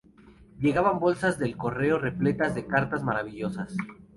Llegaban 0.59 0.97
bolsas 0.99 1.37
del 1.37 1.55
correo 1.55 1.99
repletas 1.99 2.55
de 2.55 2.65
cartas 2.65 3.03
maravillosas. 3.03 3.77